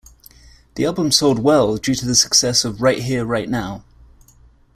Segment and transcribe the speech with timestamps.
[0.73, 3.83] The album sold well, due to the success of "Right Here, Right Now".